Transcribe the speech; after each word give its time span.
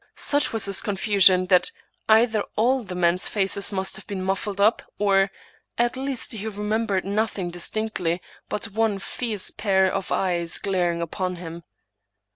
Such 0.15 0.51
was 0.51 0.65
his 0.65 0.81
confusion, 0.81 1.45
that 1.45 1.69
either 2.09 2.41
all 2.55 2.81
the 2.81 2.95
men's 2.95 3.27
faces 3.29 3.71
must 3.71 3.95
have 3.97 4.07
been 4.07 4.25
mufHed 4.25 4.59
up, 4.59 4.81
or 4.97 5.29
at 5.77 5.95
least 5.95 6.31
he 6.31 6.47
remembered 6.47 7.05
nothing 7.05 7.51
distinctly 7.51 8.19
but 8.49 8.71
one 8.71 8.97
fierce 8.97 9.51
pair 9.51 9.93
of 9.93 10.11
eyes 10.11 10.57
glaring 10.57 11.03
upon 11.03 11.35
him. 11.35 11.63